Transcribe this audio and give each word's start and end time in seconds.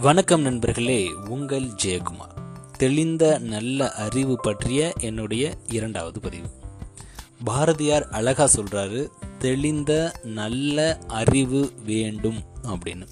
வணக்கம் 0.00 0.40
நண்பர்களே 0.40 1.12
உங்கள் 1.28 1.62
ஜெயக்குமார். 1.62 2.58
தெளிந்த 2.78 3.38
நல்ல 3.38 3.92
அறிவு 3.92 4.40
பற்றிய 4.40 4.92
என்னுடைய 5.00 5.56
இரண்டாவது 5.66 6.20
பதிவு. 6.20 6.48
பாரதியார் 7.44 8.08
அழகா 8.08 8.48
சொல்றாரு 8.56 9.08
தெளிந்த 9.38 10.12
நல்ல 10.22 10.98
அறிவு 11.06 11.72
வேண்டும் 11.84 12.42
அப்படின்னு. 12.62 13.06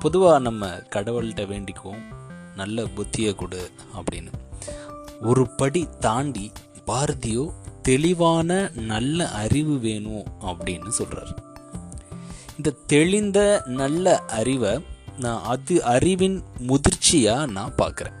பொதுவாக 0.00 0.38
நம்ம 0.38 0.66
கடவுள்கிட்ட 0.66 1.46
வேண்டிக்குவோம் 1.46 2.02
நல்ல 2.56 2.82
புத்தியை 2.82 3.34
கொடு 3.34 3.70
அப்படின்னு. 3.94 4.30
ஒரு 5.20 5.48
படி 5.48 5.88
தாண்டி 6.00 6.52
பாரதியோ 6.86 7.50
தெளிவான 7.82 8.70
நல்ல 8.74 9.30
அறிவு 9.30 9.78
வேணும் 9.78 10.24
அப்படின்னு 10.40 10.90
சொல்றாரு. 10.98 11.36
இந்த 12.56 12.70
தெளிந்த 12.86 13.62
நல்ல 13.64 14.20
அறிவை 14.20 14.94
நான் 15.18 15.42
அது 15.42 15.84
அறிவின் 15.84 16.42
முதிர்ச்சியாக 16.66 17.50
நான் 17.50 17.74
பார்க்குறேன். 17.76 18.16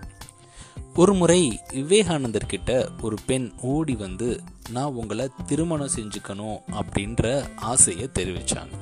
ஒரு 0.94 1.14
முறை 1.14 1.60
விவேகானந்தர்கிட்ட 1.72 2.88
ஒரு 3.02 3.16
பெண் 3.26 3.52
ஓடி 3.62 3.94
வந்து 3.94 4.40
நான் 4.70 4.92
உங்களை 4.92 5.28
திருமணம் 5.46 5.94
செஞ்சுக்கணும் 5.96 6.58
அப்படின்ற 6.70 7.44
ஆசையை 7.56 8.10
தெரிவித்தாங்க 8.18 8.74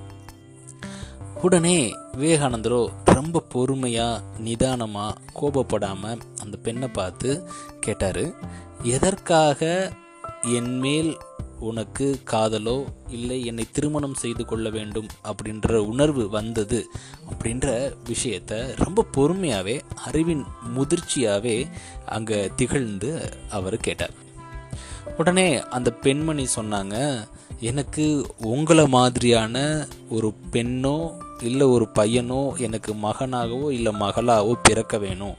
உடனே 1.43 1.95
விவேகானந்தரோ 2.13 2.89
ரொம்ப 3.05 3.41
பொறுமையாக 3.41 4.23
நிதானமாக 4.39 5.19
கோபப்படாமல் 5.41 6.21
அந்த 6.43 6.57
பெண்ணை 6.57 6.89
பார்த்து 6.89 7.49
கேட்டார் 7.81 8.35
எதற்காக 8.83 9.93
என் 10.43 10.79
மேல் 10.79 11.17
உனக்கு 11.71 12.07
காதலோ 12.33 12.77
இல்லை 13.17 13.39
என்னை 13.51 13.65
திருமணம் 13.77 14.19
செய்து 14.23 14.45
கொள்ள 14.45 14.71
வேண்டும் 14.77 15.09
அப்படின்ற 15.31 15.79
உணர்வு 15.93 16.25
வந்தது 16.37 16.81
அப்படின்ற 17.31 17.69
விஷயத்த 18.11 18.53
ரொம்ப 18.85 19.07
பொறுமையாகவே 19.17 19.77
அறிவின் 20.07 20.45
முதிர்ச்சியாகவே 20.77 21.57
அங்கே 22.17 22.41
திகழ்ந்து 22.57 23.11
அவர் 23.51 23.79
கேட்டார். 23.87 24.15
உடனே 25.19 25.49
அந்த 25.77 25.91
பெண்மணி 26.05 26.45
சொன்னாங்க 26.57 26.97
எனக்கு 27.71 28.05
உங்களை 28.53 28.85
மாதிரியான 28.87 29.57
ஒரு 30.11 30.29
பெண்ணோ 30.53 30.97
இல்லை 31.49 31.67
ஒரு 31.67 31.87
பையனோ 31.99 32.41
எனக்கு 32.67 32.93
மகனாகவோ 33.03 33.69
இல்லை 33.71 33.93
மகளாகவோ 34.01 34.53
பிறக்க 34.63 34.99
வேணும். 34.99 35.37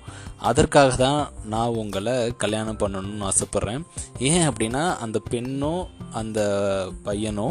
அதற்காக 0.50 0.96
தான் 0.96 1.22
நான் 1.54 1.78
உங்களை 1.82 2.16
கல்யாணம் 2.44 2.80
பண்ணணும்னு 2.82 3.30
ஆசைப்பட்றேன். 3.30 3.84
ஏன் 4.20 4.46
அப்படின்னா 4.50 4.84
அந்த 5.06 5.18
பெண்ணோ 5.32 5.74
அந்த 6.12 6.40
பையனோ 7.06 7.48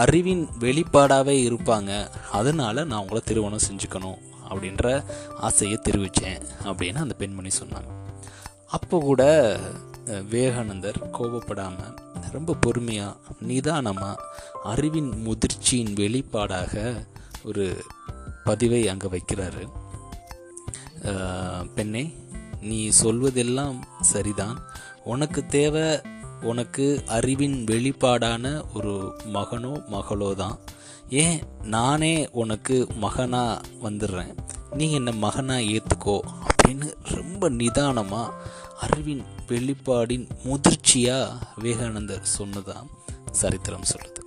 அறிவின் 0.00 0.44
வெளிப்பாடாகவே 0.64 1.36
இருப்பாங்க. 1.48 1.92
அதனால 2.32 2.84
நான் 2.84 3.02
உங்களை 3.04 3.22
திருமணம் 3.24 3.66
செஞ்சுக்கணும் 3.68 4.20
அப்படின்ற 4.48 5.04
ஆசையை 5.48 5.78
தெரிவித்தேன் 5.88 6.40
அப்படின்னு 6.64 7.04
அந்த 7.04 7.16
பெண்மணி 7.22 7.52
சொன்னாங்க. 7.62 7.90
அப்போ 8.66 8.96
கூட 8.98 9.22
விவேகானந்தர் 10.06 10.98
கோபப்படாமல் 11.16 11.94
ரொம்ப 12.34 12.56
பொறுமையாக 12.64 13.34
நிதானமாக 13.50 14.24
அறிவின் 14.72 15.10
முதிர்ச்சியின் 15.26 15.94
வெளிப்பாடாக 16.00 16.74
ஒரு 17.48 17.66
பதிவை 18.48 18.82
அங்கே 18.92 19.08
வைக்கிறாரு. 19.14 19.64
பெண்ணே 21.76 22.04
நீ 22.60 22.78
சொல்வதெல்லாம் 23.02 23.78
சரிதான். 24.12 24.56
உனக்கு 25.12 25.40
தேவை 25.56 25.86
உனக்கு 26.50 26.86
அறிவின் 27.16 27.58
வெளிப்பாடான 27.70 28.44
ஒரு 28.76 28.94
மகனோ 29.36 29.72
மகளோ 29.94 30.30
தான். 30.42 30.56
ஏன் 31.22 31.38
நானே 31.74 32.14
உனக்கு 32.42 32.76
மகனாக 33.04 33.62
வந்துடுறேன். 33.84 34.34
நீ 34.78 34.86
என்னை 34.98 35.12
மகனாக 35.24 35.68
ஏற்றுக்கோ 35.74 36.16
அப்படின்னு 36.46 36.88
ரொம்ப 37.16 37.48
நிதானமாக 37.60 38.34
அறிவின் 38.80 39.22
வெளிப்பாடின் 39.48 40.28
முதிர்ச்சியாக 40.44 41.46
விவேகானந்தர் 41.56 42.26
சொன்னதான் 42.38 42.86
சரித்திரம் 43.30 43.88
சொல்லுது 43.92 44.22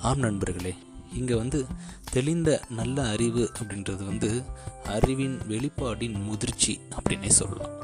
ஆம் 0.00 0.18
நண்பர்களே 0.18 0.74
இங்கே 1.12 1.34
வந்து 1.34 1.66
தெளிந்த 2.12 2.62
நல்ல 2.68 3.08
அறிவு 3.08 3.50
அப்படின்றது 3.58 4.04
வந்து 4.04 4.42
அறிவின் 4.84 5.38
வெளிப்பாடின் 5.48 6.22
முதிர்ச்சி 6.22 6.80
அப்படின்னே 6.96 7.28
சொல்லலாம். 7.28 7.74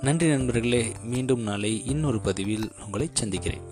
நன்றி 0.00 0.28
நண்பர்களே 0.28 0.92
மீண்டும் 1.02 1.40
நாளை 1.40 1.84
இன்னொரு 1.84 2.20
பதிவில் 2.20 2.72
உங்களை 2.84 3.10
சந்திக்கிறேன். 3.12 3.64